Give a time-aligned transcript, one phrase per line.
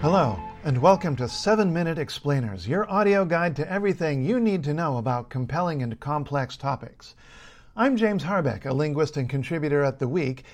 [0.00, 4.72] Hello, and welcome to 7 Minute Explainers, your audio guide to everything you need to
[4.72, 7.14] know about compelling and complex topics.
[7.76, 10.44] I'm James Harbeck, a linguist and contributor at The Week,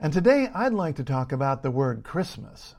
[0.00, 2.76] and today I'd like to talk about the word Christmas.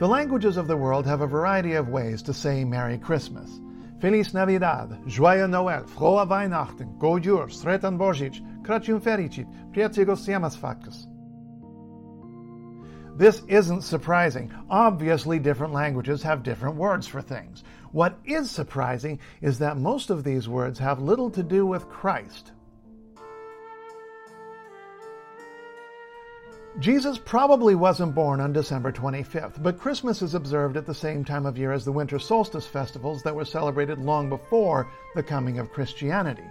[0.00, 3.60] The languages of the world have a variety of ways to say Merry Christmas.
[4.00, 11.15] Feliz Navidad, Joyeux Noel, Frohe Weihnachten, Godjur, Sretan Božić, Crăciun Fericit, Priecīgos Ziemassvētkus.
[13.16, 14.52] This isn't surprising.
[14.68, 17.64] Obviously, different languages have different words for things.
[17.92, 22.52] What is surprising is that most of these words have little to do with Christ.
[26.78, 31.46] Jesus probably wasn't born on December 25th, but Christmas is observed at the same time
[31.46, 35.72] of year as the winter solstice festivals that were celebrated long before the coming of
[35.72, 36.44] Christianity.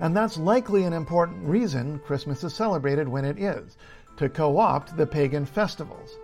[0.00, 3.76] And that's likely an important reason Christmas is celebrated when it is
[4.18, 6.18] to co opt the pagan festivals.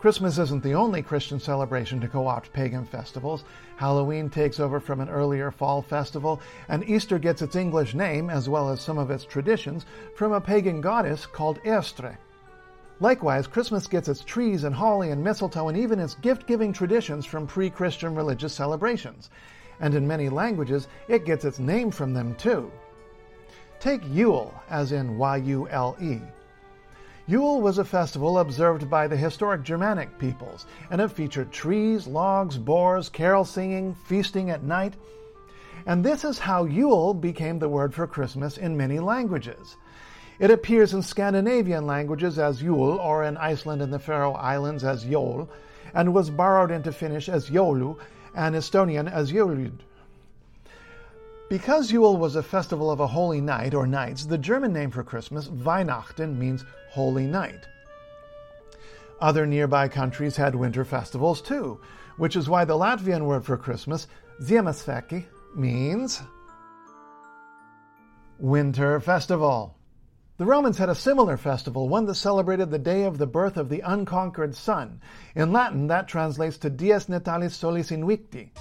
[0.00, 3.44] Christmas isn't the only Christian celebration to co opt pagan festivals.
[3.76, 8.48] Halloween takes over from an earlier fall festival, and Easter gets its English name, as
[8.48, 12.18] well as some of its traditions, from a pagan goddess called Eostre.
[12.98, 17.24] Likewise, Christmas gets its trees and holly and mistletoe and even its gift giving traditions
[17.24, 19.30] from pre Christian religious celebrations.
[19.78, 22.72] And in many languages, it gets its name from them too.
[23.78, 26.20] Take Yule, as in Y U L E.
[27.28, 32.58] Yule was a festival observed by the historic Germanic peoples, and it featured trees, logs,
[32.58, 34.94] boars, carol singing, feasting at night.
[35.86, 39.76] And this is how Yule became the word for Christmas in many languages.
[40.40, 45.04] It appears in Scandinavian languages as Yule, or in Iceland and the Faroe Islands as
[45.04, 45.48] Jol,
[45.94, 47.98] and was borrowed into Finnish as Joulu
[48.34, 49.78] and Estonian as Jolud.
[51.52, 55.04] Because Yule was a festival of a holy night or nights, the German name for
[55.04, 57.68] Christmas, Weihnachten, means holy night.
[59.20, 61.78] Other nearby countries had winter festivals too,
[62.16, 64.06] which is why the Latvian word for Christmas,
[64.40, 66.22] Ziemassvētki, means
[68.38, 69.76] winter festival.
[70.38, 73.68] The Romans had a similar festival, one that celebrated the day of the birth of
[73.68, 75.02] the unconquered sun.
[75.34, 78.52] In Latin, that translates to Dies Natalis Solis Invicti.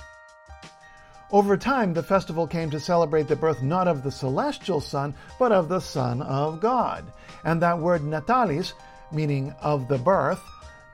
[1.32, 5.54] Over time, the festival came to celebrate the birth not of the celestial Son, but
[5.54, 7.06] of the Son of God.
[7.46, 8.74] And that word natalis,
[9.14, 10.44] meaning of the birth,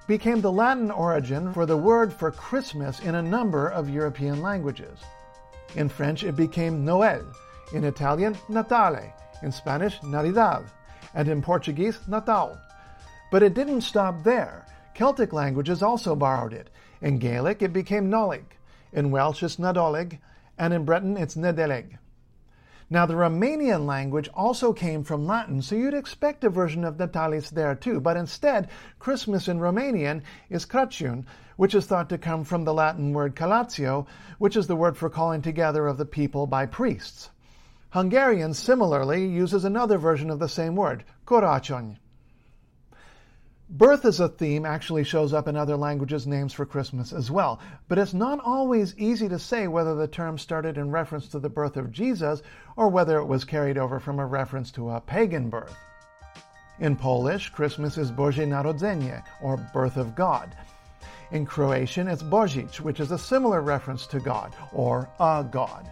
[0.08, 5.00] became the Latin origin for the word for Christmas in a number of European languages.
[5.75, 7.25] In French, it became Noël.
[7.74, 9.12] In Italian, Natale.
[9.42, 10.66] In Spanish, Navidad.
[11.16, 12.59] And in Portuguese, Natal.
[13.31, 14.68] But it didn't stop there.
[14.94, 16.69] Celtic languages also borrowed it.
[17.02, 18.44] In Gaelic, it became Nolig.
[18.94, 20.20] In Welsh, it's Nadolig,
[20.58, 21.98] and in Breton, it's Nedeleg.
[22.90, 27.50] Now, the Romanian language also came from Latin, so you'd expect a version of Natalis
[27.50, 31.25] there too, but instead, Christmas in Romanian is Crăciun,
[31.58, 35.09] which is thought to come from the Latin word collatio, which is the word for
[35.09, 37.30] calling together of the people by priests.
[37.90, 41.98] Hungarian similarly uses another version of the same word, Karácsony.
[43.69, 47.59] Birth as a theme actually shows up in other languages' names for Christmas as well,
[47.89, 51.50] but it's not always easy to say whether the term started in reference to the
[51.50, 52.41] birth of Jesus
[52.77, 55.75] or whether it was carried over from a reference to a pagan birth.
[56.79, 60.56] In Polish, Christmas is Boże Narodzenie, or Birth of God.
[61.31, 65.91] In Croatian, it's Božić, which is a similar reference to God, or a God.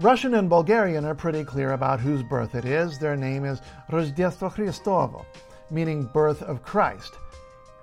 [0.00, 2.98] Russian and Bulgarian are pretty clear about whose birth it is.
[2.98, 5.24] Their name is Rozdjestvo Hristovo
[5.70, 7.14] meaning birth of Christ.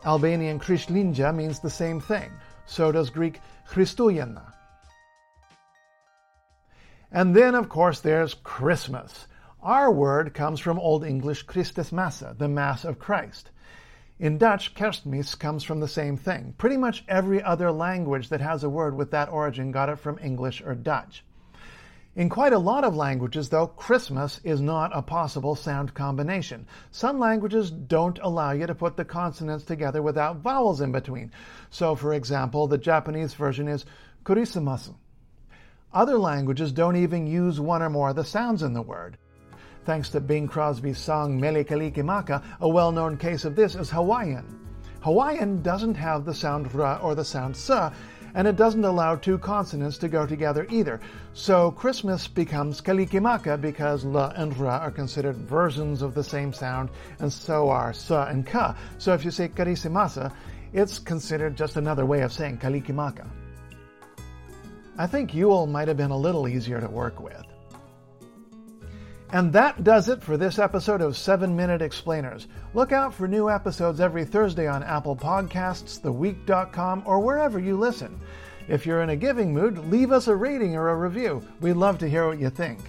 [0.06, 2.32] Albanian Krishtlindja means the same thing.
[2.66, 3.40] So does Greek
[3.70, 4.54] Christouyena.
[7.12, 9.28] And then, of course, there's Christmas.
[9.62, 13.52] Our word comes from Old English Christusmassa, the Mass of Christ.
[14.20, 16.54] In Dutch, kerstmis comes from the same thing.
[16.58, 20.20] Pretty much every other language that has a word with that origin got it from
[20.22, 21.24] English or Dutch.
[22.16, 26.68] In quite a lot of languages, though, Christmas is not a possible sound combination.
[26.92, 31.32] Some languages don't allow you to put the consonants together without vowels in between.
[31.72, 33.86] So, for example, the Japanese version is
[34.26, 34.94] kurisimasu.
[35.92, 39.18] Other languages don't even use one or more of the sounds in the word.
[39.84, 44.60] Thanks to Bing Crosby's song Mele Kalikimaka, a well-known case of this is Hawaiian.
[45.02, 47.92] Hawaiian doesn't have the sound ra or the sound sa,
[48.36, 51.00] and it doesn't allow two consonants to go together either.
[51.34, 56.90] So Christmas becomes kalikimaka because la and ra are considered versions of the same sound,
[57.20, 58.76] and so are sa and ka.
[58.98, 60.34] So if you say karisimasa,
[60.74, 63.28] it's considered just another way of saying kalikimaka.
[64.98, 67.53] I think Yule might have been a little easier to work with.
[69.34, 72.48] And that does it for this episode of 7 Minute Explainers.
[72.76, 78.22] Look out for new episodes every Thursday on Apple Podcasts, TheWeek.com, or wherever you listen.
[78.68, 81.42] If you're in a giving mood, leave us a rating or a review.
[81.62, 82.80] We'd love to hear what you think.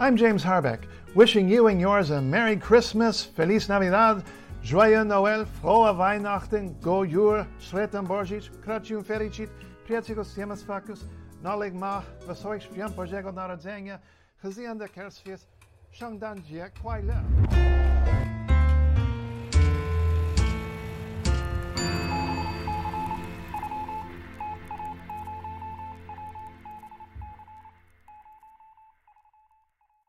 [0.00, 0.80] I'm James Harbeck,
[1.14, 4.24] wishing you and yours a Merry Christmas, Feliz Navidad,
[4.64, 9.50] Joyeux Noël, Frohe Weihnachten, Go Jur, Sretan Borgic, Crăciun Fericit,
[9.86, 11.04] Priecigos Siemas Facus,
[11.40, 14.00] Nolig Ma, Wesołych Świąt Bożego Narodzenia,
[14.42, 15.48] Gezien de kerstfeest,
[15.90, 18.25] Shangdan Jie Kwai Le.